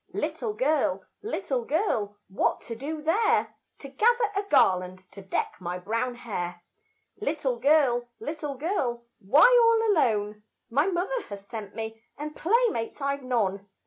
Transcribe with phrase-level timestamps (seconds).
[0.13, 3.55] Little girl, little girl, what to do there?
[3.77, 6.63] To gather a garland to deck my brown hair.
[7.17, 10.41] Little girl, little girl, why all alone?
[10.71, 13.69] My mother has sent me, and playmates I've none.